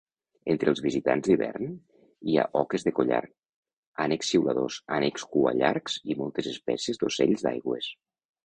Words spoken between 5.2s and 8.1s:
cuallargs i moltes espècies d'ocells d'aigües.